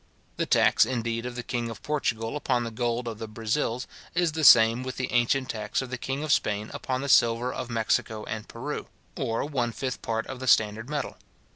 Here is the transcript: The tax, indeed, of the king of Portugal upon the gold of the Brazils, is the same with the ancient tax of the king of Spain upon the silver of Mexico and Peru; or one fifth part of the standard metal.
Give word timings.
The 0.37 0.47
tax, 0.47 0.83
indeed, 0.83 1.27
of 1.27 1.35
the 1.35 1.43
king 1.43 1.69
of 1.69 1.83
Portugal 1.83 2.35
upon 2.35 2.63
the 2.63 2.71
gold 2.71 3.07
of 3.07 3.19
the 3.19 3.27
Brazils, 3.27 3.85
is 4.15 4.31
the 4.31 4.43
same 4.43 4.81
with 4.81 4.97
the 4.97 5.11
ancient 5.11 5.49
tax 5.51 5.79
of 5.79 5.91
the 5.91 5.97
king 5.99 6.23
of 6.23 6.31
Spain 6.33 6.71
upon 6.73 7.01
the 7.01 7.07
silver 7.07 7.53
of 7.53 7.69
Mexico 7.69 8.23
and 8.23 8.47
Peru; 8.47 8.87
or 9.15 9.45
one 9.45 9.71
fifth 9.71 10.01
part 10.01 10.25
of 10.25 10.39
the 10.39 10.47
standard 10.47 10.89
metal. 10.89 11.17